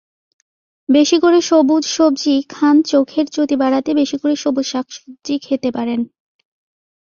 বেশি 0.89 1.17
করে 1.19 1.39
সবুজ 1.41 1.83
সবজি 1.87 2.35
খানচোখের 2.49 3.25
জ্যোতি 3.25 3.55
বাড়াতে 3.55 3.91
বেশি 3.93 4.15
করে 4.17 4.35
সবুজ 4.35 4.65
শাক-সবজি 4.65 5.35
খেতে 5.39 5.69
পারেন। 5.71 5.99